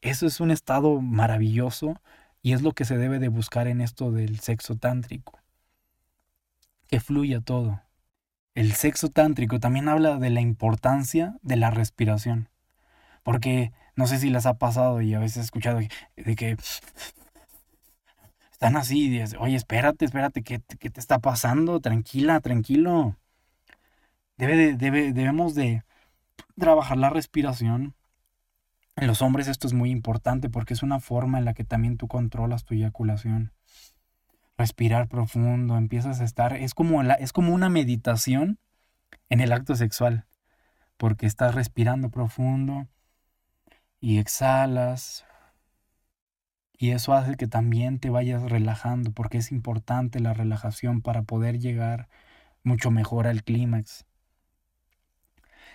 Eso 0.01 0.27
es 0.27 0.41
un 0.41 0.51
estado 0.51 1.03
maravilloso 1.03 2.01
y 2.41 2.55
es 2.55 2.63
lo 2.63 2.73
que 2.73 2.87
se 2.87 2.97
debe 2.97 3.19
de 3.19 3.29
buscar 3.29 3.67
en 3.67 3.83
esto 3.83 4.11
del 4.11 4.41
sexo 4.41 4.77
tántrico. 4.77 5.39
Que 6.87 7.01
fluya 7.01 7.43
todo. 7.43 7.83
El 8.55 8.73
sexo 8.73 9.11
tántrico 9.11 9.61
también 9.61 9.91
habla 9.91 10.17
de 10.17 10.31
la 10.31 10.41
importancia 10.41 11.37
de 11.43 11.57
la 11.57 11.71
respiración. 11.71 12.49
Porque 13.25 13.73
no 13.95 14.07
sé 14.07 14.19
si 14.19 14.31
les 14.31 14.47
ha 14.47 14.55
pasado 14.57 15.03
y 15.03 15.13
a 15.13 15.19
veces 15.19 15.37
he 15.37 15.41
escuchado 15.41 15.81
de 16.17 16.35
que 16.35 16.57
están 18.61 18.77
así 18.77 19.23
oye, 19.39 19.57
espérate, 19.57 20.05
espérate, 20.05 20.43
¿qué, 20.43 20.61
¿qué, 20.79 20.91
te 20.91 21.01
está 21.01 21.19
pasando? 21.19 21.81
Tranquila, 21.81 22.41
tranquilo. 22.41 23.17
Debe 24.37 24.77
debe, 24.77 25.15
debemos 25.15 25.55
de 25.55 25.83
trabajar 26.59 26.99
la 26.99 27.09
respiración. 27.09 27.95
En 28.97 29.07
los 29.07 29.23
hombres 29.23 29.49
esto 29.49 29.67
es 29.67 29.73
muy 29.73 29.91
importante 29.91 30.51
porque 30.51 30.75
es 30.75 30.83
una 30.83 31.01
forma 31.01 31.39
en 31.39 31.47
la 31.47 31.55
que 31.55 31.65
también 31.65 31.97
tú 31.97 32.07
controlas 32.07 32.65
tu 32.65 32.75
eyaculación 32.75 33.53
respirar 34.61 35.09
profundo, 35.09 35.79
empiezas 35.79 36.21
a 36.21 36.25
estar, 36.25 36.53
es 36.53 36.75
como, 36.75 37.03
la, 37.03 37.15
es 37.15 37.33
como 37.33 37.55
una 37.55 37.71
meditación 37.71 38.59
en 39.31 39.41
el 39.41 39.53
acto 39.53 39.75
sexual, 39.75 40.27
porque 40.99 41.25
estás 41.25 41.55
respirando 41.55 42.11
profundo 42.11 42.87
y 44.01 44.19
exhalas. 44.19 45.25
Y 46.81 46.93
eso 46.93 47.13
hace 47.13 47.37
que 47.37 47.47
también 47.47 47.99
te 47.99 48.09
vayas 48.09 48.43
relajando, 48.43 49.13
porque 49.13 49.37
es 49.37 49.53
importante 49.53 50.19
la 50.19 50.33
relajación 50.33 51.03
para 51.03 51.23
poder 51.25 51.59
llegar 51.59 52.09
mucho 52.63 52.91
mejor 52.91 53.27
al 53.27 53.45
clímax. 53.45 54.07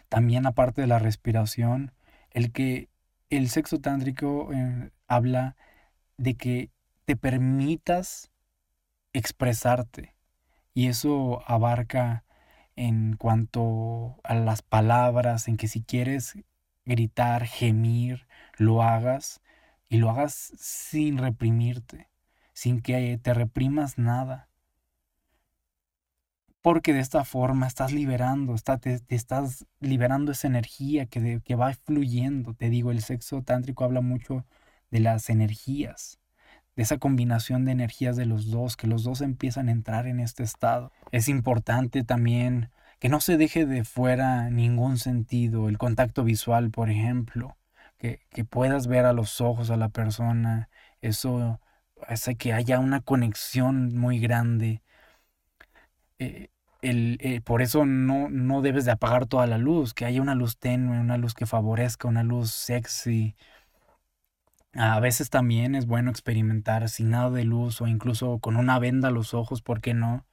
También 0.09 0.47
aparte 0.47 0.81
de 0.81 0.87
la 0.87 0.97
respiración, 0.97 1.91
el 2.31 2.51
que 2.51 2.89
el 3.29 3.49
sexo 3.49 3.79
tántrico 3.79 4.51
eh, 4.51 4.89
habla 5.07 5.55
de 6.17 6.33
que 6.37 6.71
te 7.05 7.15
permitas 7.15 8.31
expresarte. 9.13 10.15
Y 10.73 10.87
eso 10.87 11.43
abarca 11.45 12.25
en 12.75 13.15
cuanto 13.15 14.19
a 14.23 14.33
las 14.33 14.63
palabras, 14.63 15.47
en 15.47 15.57
que 15.57 15.67
si 15.67 15.83
quieres 15.83 16.33
gritar, 16.83 17.45
gemir, 17.45 18.25
lo 18.57 18.81
hagas 18.81 19.39
y 19.95 19.97
lo 19.97 20.09
hagas 20.09 20.51
sin 20.57 21.17
reprimirte, 21.17 22.09
sin 22.51 22.81
que 22.81 23.17
te 23.17 23.33
reprimas 23.33 23.97
nada. 23.97 24.49
Porque 26.61 26.91
de 26.91 26.99
esta 26.99 27.23
forma 27.23 27.65
estás 27.65 27.93
liberando, 27.93 28.55
te, 28.81 28.99
estás 29.07 29.65
liberando 29.79 30.33
esa 30.33 30.47
energía 30.47 31.05
que, 31.05 31.39
que 31.41 31.55
va 31.55 31.73
fluyendo. 31.73 32.53
Te 32.53 32.69
digo, 32.69 32.91
el 32.91 33.01
sexo 33.01 33.41
tántrico 33.41 33.85
habla 33.85 34.01
mucho 34.01 34.45
de 34.91 34.99
las 34.99 35.29
energías 35.29 36.19
de 36.75 36.83
esa 36.83 36.97
combinación 36.97 37.63
de 37.63 37.71
energías 37.71 38.17
de 38.17 38.25
los 38.25 38.51
dos, 38.51 38.75
que 38.75 38.87
los 38.87 39.05
dos 39.05 39.21
empiezan 39.21 39.69
a 39.69 39.71
entrar 39.71 40.07
en 40.07 40.19
este 40.19 40.43
estado. 40.43 40.91
Es 41.13 41.29
importante 41.29 42.03
también 42.03 42.69
que 42.99 43.07
no 43.07 43.21
se 43.21 43.37
deje 43.37 43.65
de 43.65 43.85
fuera 43.85 44.49
ningún 44.49 44.97
sentido, 44.97 45.69
el 45.69 45.77
contacto 45.77 46.25
visual, 46.25 46.71
por 46.71 46.89
ejemplo, 46.89 47.55
que, 47.97 48.19
puedas 48.49 48.87
ver 48.87 49.05
a 49.05 49.13
los 49.13 49.41
ojos 49.41 49.69
a 49.71 49.77
la 49.77 49.89
persona, 49.89 50.69
eso 51.01 51.59
hace 52.07 52.35
que 52.35 52.53
haya 52.53 52.79
una 52.79 53.01
conexión 53.01 53.95
muy 53.97 54.19
grande. 54.19 54.81
Eh, 56.19 56.49
eh, 56.81 57.41
por 57.43 57.61
eso 57.61 57.85
no, 57.85 58.29
no 58.29 58.61
debes 58.61 58.85
de 58.85 58.91
apagar 58.91 59.25
toda 59.25 59.47
la 59.47 59.57
luz, 59.57 59.93
que 59.93 60.05
haya 60.05 60.21
una 60.21 60.35
luz 60.35 60.57
tenue, 60.59 60.99
una 60.99 61.17
luz 61.17 61.33
que 61.33 61.45
favorezca, 61.47 62.07
una 62.07 62.23
luz 62.23 62.51
sexy, 62.51 63.35
a 64.75 64.99
veces 64.99 65.29
también 65.29 65.73
es 65.75 65.85
bueno 65.87 66.11
experimentar 66.11 66.89
sin 66.89 67.09
nada 67.11 67.29
de 67.31 67.45
luz 67.45 67.81
o 67.81 67.87
incluso 67.87 68.39
con 68.39 68.57
una 68.57 68.77
venda 68.79 69.07
a 69.07 69.11
los 69.11 69.33
ojos, 69.33 69.61
¿por 69.61 69.81
qué 69.81 69.93
no? 69.93 70.25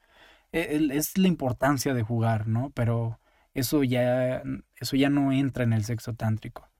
E, 0.52 0.88
es 0.92 1.18
la 1.18 1.28
importancia 1.28 1.94
de 1.94 2.02
jugar, 2.02 2.48
¿no? 2.48 2.70
Pero 2.70 3.20
eso 3.54 3.84
ya, 3.84 4.42
eso 4.76 4.96
ya 4.96 5.10
no 5.10 5.32
entra 5.32 5.64
en 5.64 5.72
el 5.72 5.84
sexo 5.84 6.14
tántrico. 6.14 6.71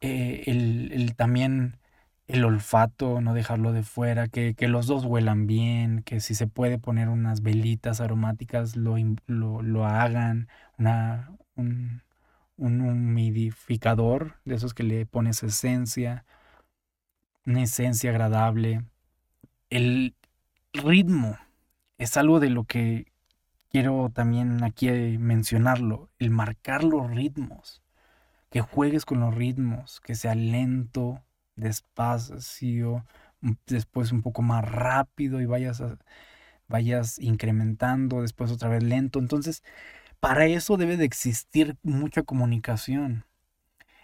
Eh, 0.00 0.44
el, 0.46 1.14
también 1.16 1.78
el 2.26 2.44
olfato, 2.44 3.20
no 3.20 3.34
dejarlo 3.34 3.72
de 3.72 3.82
fuera, 3.82 4.28
que, 4.28 4.54
los 4.68 4.86
dos 4.86 5.04
huelan 5.04 5.46
bien, 5.46 6.02
que 6.04 6.20
si 6.20 6.34
se 6.34 6.46
puede 6.46 6.78
poner 6.78 7.08
unas 7.08 7.42
velitas 7.42 8.00
aromáticas 8.00 8.76
lo, 8.76 8.96
lo, 9.26 9.86
hagan, 9.86 10.48
una, 10.78 11.30
un, 11.56 12.02
un 12.56 12.80
humidificador, 12.82 14.36
de 14.44 14.54
esos 14.56 14.74
que 14.74 14.84
le 14.84 15.06
pones 15.06 15.42
esencia, 15.42 16.24
una 17.46 17.62
esencia 17.62 18.10
agradable. 18.10 18.84
El 19.70 20.14
ritmo 20.72 21.38
es 21.98 22.16
algo 22.16 22.40
de 22.40 22.50
lo 22.50 22.64
que 22.64 23.12
quiero 23.70 24.10
también 24.12 24.62
aquí 24.64 24.90
mencionarlo, 25.18 26.10
el 26.18 26.30
marcar 26.30 26.84
los 26.84 27.10
ritmos, 27.10 27.82
que 28.50 28.60
juegues 28.60 29.04
con 29.04 29.20
los 29.20 29.34
ritmos, 29.34 30.00
que 30.00 30.14
sea 30.14 30.34
lento, 30.34 31.22
despacio, 31.56 33.04
después 33.66 34.12
un 34.12 34.22
poco 34.22 34.42
más 34.42 34.64
rápido 34.64 35.40
y 35.40 35.46
vayas, 35.46 35.82
vayas 36.68 37.18
incrementando, 37.18 38.22
después 38.22 38.50
otra 38.50 38.68
vez 38.68 38.82
lento. 38.82 39.18
Entonces, 39.18 39.62
para 40.20 40.46
eso 40.46 40.76
debe 40.76 40.96
de 40.96 41.04
existir 41.04 41.76
mucha 41.82 42.22
comunicación. 42.22 43.24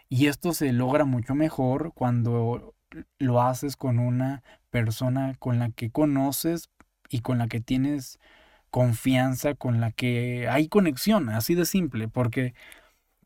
Y 0.09 0.29
esto 0.29 0.53
se 0.53 0.73
logra 0.73 1.05
mucho 1.05 1.35
mejor 1.35 1.93
cuando 1.95 2.75
lo 3.19 3.43
haces 3.43 3.77
con 3.77 3.99
una 3.99 4.43
persona 4.71 5.35
con 5.39 5.59
la 5.59 5.71
que 5.71 5.91
conoces 5.91 6.71
y 7.09 7.21
con 7.21 7.39
la 7.39 7.49
que 7.49 7.61
tienes 7.61 8.19
confianza, 8.71 9.55
con 9.55 9.81
la 9.81 9.91
que 9.93 10.49
hay 10.49 10.69
conexión, 10.69 11.29
así 11.31 11.55
de 11.55 11.67
simple, 11.67 12.09
porque 12.09 12.55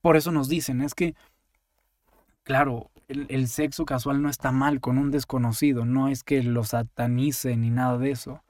por 0.00 0.16
eso 0.16 0.33
nos 0.33 0.49
dicen, 0.49 0.80
es 0.83 0.95
que, 0.95 1.14
claro, 2.45 2.90
el, 3.09 3.26
el, 3.28 3.49
sexo 3.49 3.85
casual 3.85 4.23
no 4.23 4.30
está 4.30 4.52
mal 4.52 4.80
con 4.80 4.99
un 4.99 5.11
desconocido, 5.11 5.85
no 5.85 6.09
es 6.09 6.23
que 6.25 6.42
lo 6.42 6.64
satanice 6.64 7.57
ni 7.57 7.71
nada 7.71 7.99
de 7.99 8.12
eso, 8.12 8.42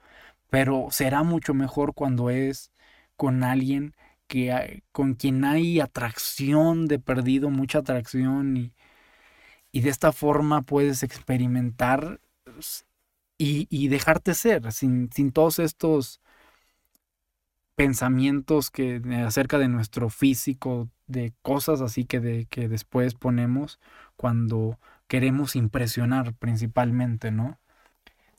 pero 0.51 0.89
será 0.91 1.23
mucho 1.23 1.55
mejor 1.55 1.95
cuando 1.95 2.31
es 2.31 2.71
con 3.17 3.45
alguien 3.45 3.95
que 4.31 4.83
con 4.93 5.15
quien 5.15 5.45
hay 5.45 5.81
atracción 5.81 6.87
de 6.87 7.01
perdido, 7.01 7.51
mucha 7.51 7.81
atracción 7.81 8.57
y, 8.57 8.73
y 9.73 9.81
de 9.81 9.91
esta 9.91 10.13
forma 10.13 10.63
puedes 10.63 11.03
experimentar 11.03 12.21
y, 13.39 13.67
y 13.71 13.89
dejarte 13.89 14.35
ser 14.35 14.73
sin, 14.73 15.11
sin, 15.13 15.33
todos 15.33 15.59
estos 15.59 16.21
pensamientos 17.75 18.71
que 18.71 19.03
acerca 19.27 19.59
de 19.59 19.69
nuestro 19.69 20.11
físico, 20.11 20.89
de 21.11 21.35
cosas 21.43 21.81
así 21.81 22.05
que, 22.05 22.21
de, 22.21 22.47
que 22.47 22.69
después 22.69 23.15
ponemos 23.15 23.79
cuando 24.17 24.79
queremos 25.09 25.57
impresionar 25.57 26.35
principalmente, 26.35 27.31
¿no? 27.31 27.59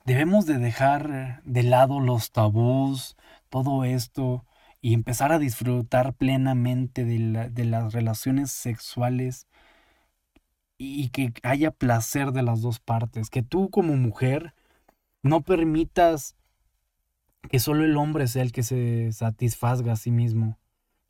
Debemos 0.05 0.45
de 0.45 0.57
dejar 0.57 1.41
de 1.43 1.63
lado 1.63 1.99
los 1.99 2.31
tabús, 2.31 3.17
todo 3.49 3.83
esto, 3.83 4.45
y 4.81 4.93
empezar 4.93 5.31
a 5.31 5.39
disfrutar 5.39 6.13
plenamente 6.13 7.05
de, 7.05 7.65
las 7.65 7.93
relaciones 7.93 8.51
sexuales 8.51 9.47
y 10.77 11.09
que 11.09 11.33
haya 11.43 11.69
placer 11.69 12.31
de 12.31 12.41
las 12.41 12.61
dos 12.61 12.79
partes, 12.79 13.29
que 13.29 13.43
tú 13.43 13.69
como 13.69 13.95
mujer 13.95 14.55
no 15.21 15.41
permitas 15.41 16.35
que 17.49 17.59
solo 17.59 17.83
el 17.85 17.97
hombre 17.97 18.27
sea 18.27 18.41
el 18.41 18.51
que 18.51 18.63
se 18.63 19.11
satisfazga 19.11 19.93
a 19.93 19.95
sí 19.97 20.09
mismo, 20.09 20.57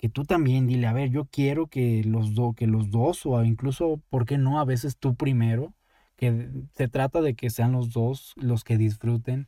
que 0.02 0.10
tú 0.10 0.26
también 0.26 0.68
dile, 0.68 0.88
a 0.88 0.94
ver, 0.94 1.12
yo 1.12 1.26
quiero 1.26 1.68
que 1.68 2.04
los, 2.04 2.34
do, 2.36 2.54
que 2.54 2.68
los 2.68 2.92
dos, 2.92 3.26
o 3.26 3.44
incluso, 3.44 4.02
¿por 4.10 4.26
qué 4.26 4.38
no? 4.40 4.60
A 4.60 4.66
veces 4.66 4.98
tú 4.98 5.16
primero, 5.16 5.74
que 6.18 6.50
se 6.76 6.88
trata 6.90 7.22
de 7.22 7.36
que 7.36 7.50
sean 7.52 7.72
los 7.74 7.92
dos 7.92 8.34
los 8.38 8.64
que 8.64 8.78
disfruten 8.78 9.48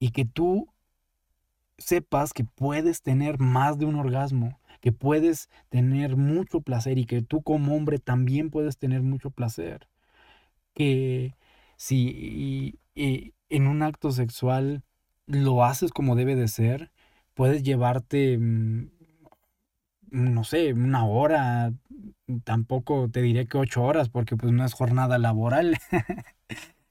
y 0.00 0.10
que 0.10 0.24
tú 0.24 0.68
sepas 1.78 2.32
que 2.32 2.44
puedes 2.44 3.02
tener 3.02 3.38
más 3.38 3.78
de 3.78 3.86
un 3.86 3.96
orgasmo, 3.96 4.58
que 4.80 4.92
puedes 4.92 5.48
tener 5.68 6.16
mucho 6.16 6.60
placer 6.60 6.98
y 6.98 7.06
que 7.06 7.22
tú 7.22 7.42
como 7.42 7.76
hombre 7.76 7.98
también 7.98 8.50
puedes 8.50 8.78
tener 8.78 9.02
mucho 9.02 9.30
placer. 9.30 9.88
Que 10.74 11.36
si 11.76 12.78
en 12.94 13.66
un 13.66 13.82
acto 13.82 14.12
sexual 14.12 14.82
lo 15.26 15.64
haces 15.64 15.92
como 15.92 16.16
debe 16.16 16.36
de 16.36 16.48
ser, 16.48 16.92
puedes 17.34 17.62
llevarte, 17.62 18.38
mm, 18.38 18.90
no 20.10 20.44
sé, 20.44 20.72
una 20.72 21.04
hora, 21.04 21.72
tampoco 22.44 23.08
te 23.10 23.22
diré 23.22 23.46
que 23.46 23.58
ocho 23.58 23.82
horas 23.82 24.08
porque 24.08 24.36
pues 24.36 24.52
no 24.52 24.64
es 24.64 24.74
jornada 24.74 25.18
laboral. 25.18 25.78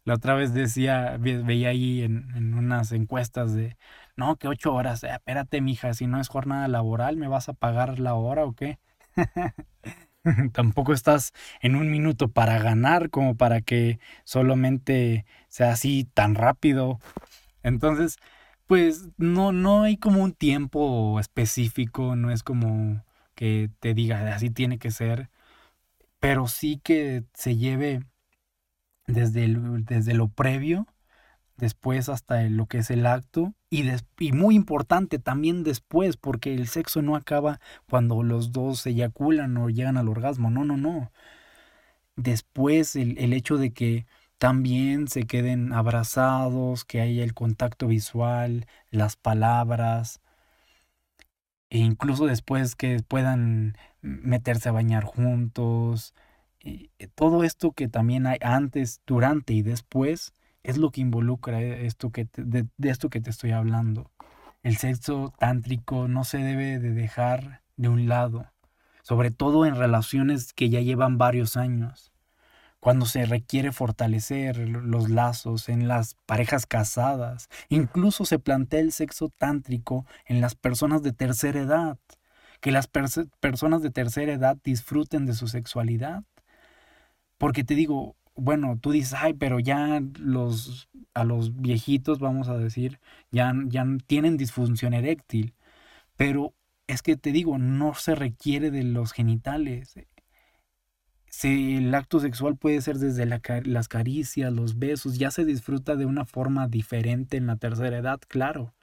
La 0.06 0.14
otra 0.14 0.36
vez 0.36 0.54
decía, 0.54 1.18
veía 1.20 1.70
ahí 1.70 2.02
en, 2.02 2.30
en 2.36 2.54
unas 2.54 2.94
encuestas 2.94 3.54
de, 3.54 3.76
no, 4.16 4.38
que 4.38 4.48
ocho 4.48 4.74
horas, 4.74 5.04
eh, 5.04 5.10
espérate, 5.12 5.60
mija, 5.60 5.94
si 5.94 6.08
no 6.08 6.22
es 6.22 6.30
jornada 6.30 6.68
laboral, 6.70 7.18
¿me 7.18 7.28
vas 7.28 7.50
a 7.50 7.54
pagar 7.54 8.00
la 8.00 8.16
hora 8.16 8.46
o 8.46 8.54
qué? 8.54 8.80
Tampoco 10.54 10.94
estás 10.94 11.34
en 11.62 11.76
un 11.76 11.90
minuto 11.92 12.30
para 12.30 12.58
ganar 12.60 13.10
como 13.10 13.36
para 13.36 13.62
que 13.62 14.00
solamente 14.24 15.26
sea 15.50 15.72
así 15.72 16.06
tan 16.14 16.36
rápido. 16.36 17.00
Entonces, 17.64 18.18
pues 18.68 19.10
no, 19.18 19.52
no 19.52 19.84
hay 19.84 19.98
como 19.98 20.24
un 20.24 20.34
tiempo 20.34 21.20
específico, 21.20 22.16
no 22.16 22.32
es 22.32 22.44
como 22.44 23.04
que 23.38 23.70
te 23.79 23.94
diga 23.94 24.36
así 24.36 24.50
tiene 24.50 24.79
que 24.79 24.91
ser, 24.91 25.29
pero 26.20 26.48
sí 26.48 26.82
que 26.84 27.24
se 27.34 27.56
lleve 27.56 28.03
desde, 29.08 29.48
desde 29.86 30.13
lo 30.15 30.29
previo, 30.29 30.88
después 31.58 32.10
hasta 32.10 32.41
lo 32.44 32.65
que 32.67 32.79
es 32.79 32.91
el 32.91 33.06
acto 33.06 33.53
y, 33.70 33.86
y, 34.20 34.32
muy 34.34 34.56
importante 34.56 35.20
también 35.20 35.63
después, 35.63 36.17
porque 36.17 36.56
el 36.56 36.67
sexo 36.67 37.01
no 37.03 37.15
acaba 37.15 37.60
cuando 37.89 38.24
los 38.24 38.51
dos 38.51 38.82
se 38.82 38.91
eyaculan 38.91 39.56
o 39.58 39.70
llegan 39.70 39.98
al 39.98 40.10
orgasmo, 40.10 40.50
no, 40.50 40.65
no, 40.65 40.77
no. 40.77 41.12
Después 42.15 42.96
el, 42.96 43.17
el 43.20 43.34
hecho 43.34 43.58
de 43.58 43.72
que 43.72 44.08
también 44.39 45.08
se 45.08 45.25
queden 45.27 45.74
abrazados, 45.74 46.86
que 46.86 47.01
haya 47.01 47.24
el 47.24 47.34
contacto 47.36 47.88
visual, 47.88 48.65
las 48.91 49.15
palabras, 49.15 50.22
e 51.70 51.80
incluso 51.80 52.26
después 52.26 52.76
que 52.76 53.00
puedan 53.08 53.78
meterse 54.02 54.70
a 54.70 54.74
bañar 54.74 55.04
juntos, 55.04 56.14
y 56.60 56.92
eh, 57.00 57.08
todo 57.08 57.44
esto 57.44 57.72
que 57.72 57.88
también 57.88 58.28
hay 58.28 58.40
antes, 58.42 59.02
durante 59.06 59.54
y 59.54 59.62
después 59.62 60.34
es 60.64 60.78
lo 60.78 60.92
que 60.92 61.02
involucra 61.02 61.62
eh, 61.62 61.86
esto 61.86 62.12
que 62.12 62.28
de, 62.36 62.68
esto 62.80 63.10
que 63.10 63.22
te 63.22 63.30
estoy 63.30 63.52
hablando. 63.52 64.12
El 64.64 64.78
sexo 64.78 65.34
tántrico 65.40 66.08
no 66.08 66.24
se 66.24 66.40
debe 66.40 66.80
de 66.80 66.92
dejar 66.92 67.62
de 67.78 67.90
un 67.90 68.08
lado, 68.10 68.52
sobre 69.02 69.32
todo 69.32 69.66
en 69.66 69.76
relaciones 69.76 70.54
que 70.54 70.70
ya 70.70 70.82
llevan 70.82 71.18
varios 71.18 71.58
años. 71.58 72.12
Cuando 72.88 73.06
se 73.06 73.25
requiere 73.25 73.74
fortalecer 73.74 74.60
los 74.70 75.10
lazos 75.10 75.67
en 75.67 75.89
las 75.89 76.15
parejas 76.25 76.65
casadas, 76.65 77.50
incluso 77.67 78.24
se 78.24 78.39
plantea 78.39 78.79
el 78.79 78.94
sexo 78.94 79.27
tántrico 79.27 80.06
en 80.25 80.39
las 80.39 80.56
personas 80.56 81.03
de 81.03 81.12
tercera 81.12 81.60
edad, 81.60 82.00
que 82.62 82.72
las 82.72 82.88
personas 82.88 83.82
de 83.82 83.89
tercera 83.89 84.32
edad 84.32 84.58
disfruten 84.63 85.25
de 85.25 85.34
su 85.34 85.50
sexualidad 85.50 86.24
porque 87.38 87.65
te 87.65 87.75
digo, 87.75 88.15
bueno, 88.36 88.79
tú 88.79 88.91
dices, 88.91 89.15
ay, 89.17 89.34
pero 89.34 89.60
ya 89.60 90.01
los, 90.17 90.88
a 91.13 91.25
los 91.25 91.60
viejitos, 91.60 92.20
vamos 92.20 92.48
a 92.48 92.58
decir, 92.58 93.02
ya, 93.32 93.52
ya 93.65 93.86
tienen 94.06 94.38
disfunción 94.38 94.93
eréctil. 94.93 95.56
Pero 96.15 96.54
es 96.88 97.02
que 97.02 97.17
te 97.17 97.34
digo, 97.34 97.58
no 97.58 97.95
se 97.95 98.15
requiere 98.15 98.71
de 98.71 98.84
los 98.84 99.12
genitales. 99.12 100.00
Si 101.38 101.76
el 101.76 101.93
acto 101.93 102.19
sexual 102.19 102.58
puede 102.58 102.82
ser 102.82 102.97
desde 102.97 103.28
las 103.28 103.88
caricias, 103.88 104.52
los 104.52 104.80
besos, 104.80 105.19
ya 105.19 105.30
se 105.30 105.45
disfruta 105.45 105.95
de 105.95 106.08
una 106.08 106.26
forma 106.26 106.67
diferente 106.67 107.38
en 107.38 107.45
la 107.45 107.58
tercera 107.58 107.95
edad, 108.00 108.19
claro. 108.28 108.73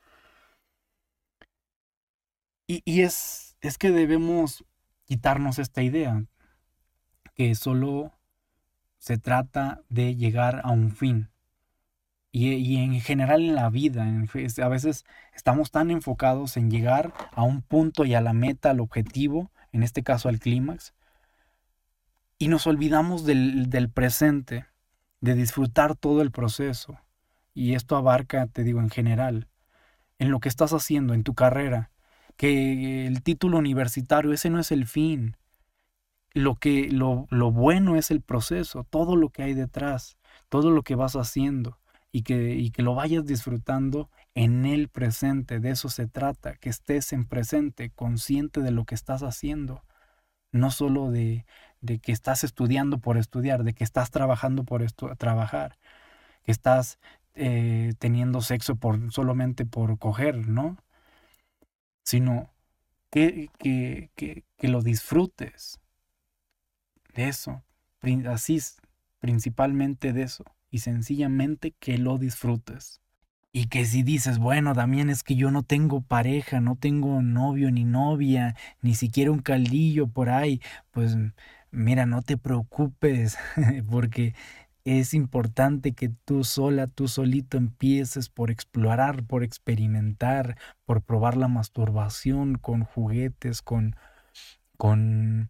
Y, 2.69 2.81
y 2.85 3.01
es, 3.01 3.57
es 3.61 3.77
que 3.77 3.91
debemos 3.91 4.65
quitarnos 5.05 5.59
esta 5.59 5.83
idea, 5.83 6.27
que 7.35 7.57
solo 7.57 8.13
se 8.99 9.19
trata 9.19 9.83
de 9.89 10.15
llegar 10.15 10.61
a 10.63 10.71
un 10.71 10.93
fin. 10.93 11.31
Y, 12.31 12.77
en 12.77 13.01
general 13.01 13.43
en 13.43 13.57
la 13.57 13.69
vida, 13.69 14.07
a 14.63 14.69
veces 14.69 15.05
estamos 15.35 15.73
tan 15.73 15.91
enfocados 15.91 16.57
en 16.57 16.71
llegar 16.71 17.15
a 17.33 17.43
un 17.43 17.63
punto 17.63 18.05
y 18.05 18.15
a 18.15 18.21
la 18.21 18.33
meta, 18.33 18.71
al 18.71 18.79
objetivo, 18.79 19.51
en 19.73 19.83
este 19.83 20.05
caso 20.05 20.29
al 20.29 20.39
clímax, 20.39 20.95
y 22.45 22.49
nos 22.49 22.67
olvidamos 22.67 23.25
del, 23.25 23.71
del 23.71 23.89
presente, 23.89 24.67
de 25.23 25.35
disfrutar 25.35 25.97
todo 25.97 26.21
el 26.21 26.31
proceso. 26.31 26.99
Y 27.55 27.73
esto 27.73 27.97
abarca, 27.97 28.47
te 28.49 28.65
digo, 28.65 28.81
en 28.81 28.91
general, 28.91 29.49
en 30.19 30.31
lo 30.31 30.41
que 30.41 30.51
estás 30.51 30.75
haciendo, 30.75 31.15
en 31.15 31.25
tu 31.25 31.35
carrera, 31.35 31.91
que 32.37 33.07
el 33.07 33.23
título 33.23 33.57
universitario, 33.57 34.31
ese 34.35 34.51
no 34.51 34.61
es 34.61 34.73
el 34.73 34.85
fin. 34.85 35.39
Lo 36.35 36.57
que 36.57 36.91
lo, 36.91 37.27
lo, 37.31 37.51
bueno 37.51 37.97
es 37.97 38.11
el 38.11 38.21
proceso, 38.21 38.85
todo 38.91 39.17
lo 39.17 39.31
que 39.31 39.43
hay 39.43 39.55
detrás, 39.55 40.19
todo 40.51 40.71
lo 40.71 40.83
que 40.83 40.97
vas 40.97 41.17
haciendo 41.17 41.79
y 42.13 42.25
que, 42.25 42.57
y 42.57 42.73
que 42.73 42.83
lo 42.83 42.95
vayas 42.95 43.25
disfrutando 43.25 44.11
en 44.35 44.67
el 44.67 44.91
presente, 44.91 45.61
de 45.61 45.71
eso 45.71 45.89
se 45.89 46.09
trata, 46.09 46.57
que 46.57 46.69
estés 46.69 47.15
en 47.15 47.25
presente, 47.25 47.89
consciente 47.89 48.61
de 48.61 48.71
lo 48.71 48.85
que 48.85 48.97
estás 48.97 49.23
haciendo, 49.23 49.83
no 50.55 50.71
solo 50.71 51.11
de, 51.11 51.47
de 51.81 51.99
que 51.99 52.13
estás 52.13 52.45
estudiando 52.45 52.99
por 52.99 53.19
estudiar, 53.19 53.65
de 53.65 53.75
que 53.75 53.85
estás 53.85 54.11
trabajando 54.11 54.65
por 54.65 54.83
esto, 54.83 55.15
trabajar, 55.17 55.79
que 56.45 56.53
estás 56.53 56.99
eh, 57.35 57.95
teniendo 57.99 58.41
sexo 58.41 58.77
por, 58.77 59.13
solamente 59.13 59.67
por 59.67 59.99
coger, 59.99 60.49
¿no? 60.49 60.79
Sino 62.05 62.53
que, 63.11 63.51
que, 63.59 64.11
que, 64.15 64.45
que 64.57 64.69
lo 64.69 64.83
disfrutes, 64.83 65.81
de 67.15 67.29
eso, 67.29 67.63
así 68.29 68.61
principalmente 69.21 70.13
de 70.13 70.23
eso, 70.23 70.45
y 70.71 70.79
sencillamente 70.81 71.73
que 71.73 71.99
lo 71.99 72.19
disfrutes. 72.19 73.01
Y 73.57 73.67
que 73.67 73.85
si 73.85 74.03
dices, 74.03 74.39
bueno, 74.41 74.75
Damián, 74.75 75.11
es 75.11 75.23
que 75.23 75.37
yo 75.37 75.53
no 75.53 75.63
tengo 75.63 76.01
pareja, 76.01 76.61
no 76.61 76.75
tengo 76.75 77.23
novio 77.23 77.71
ni 77.71 77.85
novia, 77.85 78.57
ni 78.83 78.97
siquiera 78.97 79.31
un 79.31 79.39
caldillo 79.43 80.09
por 80.09 80.29
ahí, 80.29 80.61
pues 80.91 81.17
mira, 81.71 82.05
no 82.05 82.21
te 82.23 82.37
preocupes, 82.37 83.39
porque 83.89 84.35
es 84.85 85.15
importante 85.15 85.93
que 85.93 86.09
tú 86.09 86.43
sola, 86.43 86.89
tú 86.89 87.07
solito 87.07 87.57
empieces 87.57 88.29
por 88.29 88.51
explorar, 88.51 89.23
por 89.23 89.45
experimentar, 89.45 90.57
por 90.85 91.03
probar 91.03 91.37
la 91.37 91.47
masturbación 91.47 92.57
con 92.59 92.83
juguetes, 92.83 93.63
con, 93.63 93.95
con 94.79 95.49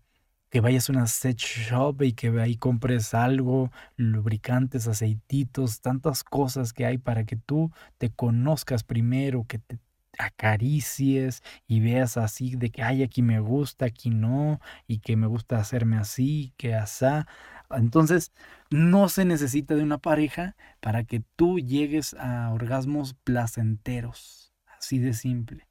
que 0.54 0.60
vayas 0.60 0.88
a 0.88 0.92
una 0.92 1.08
set 1.08 1.36
shop 1.36 2.02
y 2.02 2.12
que 2.12 2.28
ahí 2.40 2.56
compres 2.56 3.12
algo, 3.12 3.72
lubricantes, 3.96 4.86
aceititos, 4.86 5.80
tantas 5.80 6.22
cosas 6.22 6.72
que 6.72 6.86
hay 6.86 6.96
para 6.96 7.24
que 7.24 7.34
tú 7.34 7.72
te 7.98 8.10
conozcas 8.10 8.84
primero, 8.84 9.46
que 9.48 9.58
te 9.58 9.80
acaricies 10.16 11.42
y 11.66 11.80
veas 11.80 12.16
así 12.16 12.54
de 12.54 12.70
que, 12.70 12.84
ay, 12.84 13.02
aquí 13.02 13.20
me 13.20 13.40
gusta, 13.40 13.86
aquí 13.86 14.10
no, 14.10 14.60
y 14.86 15.00
que 15.00 15.16
me 15.16 15.26
gusta 15.26 15.58
hacerme 15.58 15.96
así, 15.96 16.54
que 16.56 16.76
asá. 16.76 17.26
Entonces, 17.70 18.30
no 18.70 19.08
se 19.08 19.24
necesita 19.24 19.74
de 19.74 19.82
una 19.82 19.98
pareja 19.98 20.54
para 20.78 21.02
que 21.02 21.24
tú 21.34 21.58
llegues 21.58 22.14
a 22.14 22.52
orgasmos 22.52 23.14
placenteros, 23.24 24.52
así 24.78 25.00
de 25.00 25.14
simple 25.14 25.66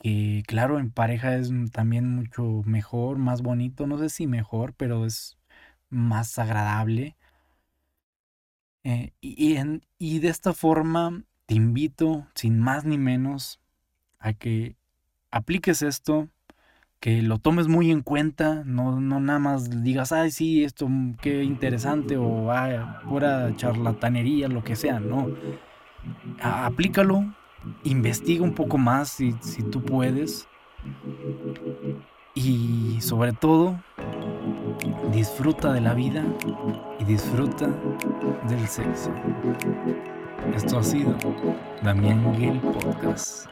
que 0.00 0.42
claro, 0.46 0.78
en 0.78 0.90
pareja 0.90 1.36
es 1.36 1.50
también 1.72 2.14
mucho 2.14 2.62
mejor, 2.64 3.18
más 3.18 3.42
bonito, 3.42 3.86
no 3.86 3.98
sé 3.98 4.08
si 4.10 4.26
mejor, 4.26 4.74
pero 4.74 5.04
es 5.06 5.36
más 5.90 6.38
agradable. 6.38 7.16
Eh, 8.84 9.12
y, 9.20 9.56
y 9.98 10.18
de 10.20 10.28
esta 10.28 10.52
forma 10.52 11.24
te 11.46 11.54
invito, 11.54 12.26
sin 12.34 12.60
más 12.60 12.84
ni 12.84 12.98
menos, 12.98 13.60
a 14.18 14.32
que 14.32 14.76
apliques 15.30 15.82
esto, 15.82 16.28
que 17.00 17.22
lo 17.22 17.38
tomes 17.38 17.68
muy 17.68 17.90
en 17.90 18.02
cuenta, 18.02 18.62
no, 18.64 19.00
no 19.00 19.20
nada 19.20 19.38
más 19.38 19.82
digas, 19.82 20.12
ay, 20.12 20.30
sí, 20.30 20.64
esto, 20.64 20.88
mm, 20.88 21.16
qué 21.16 21.44
interesante, 21.44 22.16
o 22.16 22.50
ay, 22.50 22.76
pura 23.08 23.54
charlatanería, 23.56 24.48
lo 24.48 24.64
que 24.64 24.76
sea, 24.76 25.00
no. 25.00 25.28
aplícalo, 26.40 27.34
investiga 27.84 28.42
un 28.42 28.54
poco 28.54 28.78
más 28.78 29.10
si, 29.10 29.34
si 29.40 29.62
tú 29.62 29.82
puedes. 29.82 30.46
Y 32.34 33.00
sobre 33.00 33.32
todo, 33.32 33.78
disfruta 35.12 35.72
de 35.72 35.80
la 35.80 35.94
vida 35.94 36.24
y 37.00 37.04
disfruta 37.04 37.68
del 38.48 38.66
sexo. 38.68 39.10
Esto 40.54 40.78
ha 40.78 40.82
sido 40.82 41.16
Damián 41.82 42.34
Gil 42.36 42.60
Podcast. 42.60 43.48